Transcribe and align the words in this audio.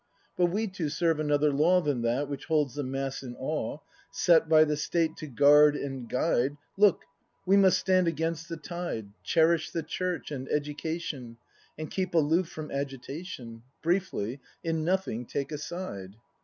But 0.35 0.47
we 0.47 0.65
two 0.67 0.89
serve 0.89 1.19
another 1.19 1.51
law 1.51 1.79
Than 1.79 2.01
that 2.01 2.27
which 2.27 2.45
holds 2.45 2.73
the 2.73 2.81
mass 2.81 3.21
in 3.21 3.35
awe; 3.35 3.77
Set 4.11 4.49
by 4.49 4.63
the 4.63 4.75
State 4.75 5.15
to 5.17 5.27
guard 5.27 5.75
and 5.75 6.09
guide,— 6.09 6.57
Look, 6.75 7.03
w 7.45 7.55
e 7.55 7.61
must 7.61 7.77
stand 7.77 8.07
against 8.07 8.49
the 8.49 8.57
tide, 8.57 9.09
Cherish 9.21 9.69
the 9.69 9.83
Church 9.83 10.31
and 10.31 10.49
Education, 10.49 11.37
And 11.77 11.91
keep 11.91 12.15
aloof 12.15 12.49
from 12.49 12.71
agitation. 12.71 13.61
Briefly, 13.83 14.39
in 14.63 14.83
nothing 14.83 15.27
take 15.27 15.51
a 15.51 15.59
side. 15.59 16.15